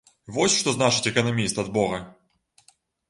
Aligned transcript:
Вось 0.37 0.53
што 0.61 0.71
значыць 0.77 1.05
эканаміст 1.11 1.63
ад 1.65 1.69
бога! 1.79 1.99